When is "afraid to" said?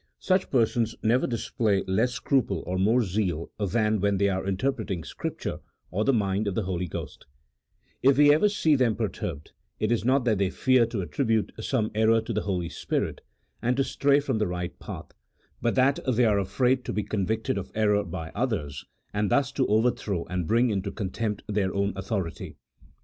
16.39-16.93